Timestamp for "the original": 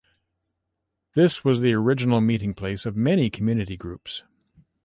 1.59-2.21